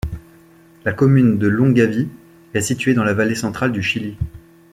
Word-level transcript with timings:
La 0.83 0.93
commune 0.93 1.37
de 1.37 1.47
Longaví 1.47 2.09
est 2.55 2.61
située 2.61 2.95
dans 2.95 3.03
la 3.03 3.13
Vallée 3.13 3.35
Centrale 3.35 3.71
du 3.71 3.83
Chili. 3.83 4.17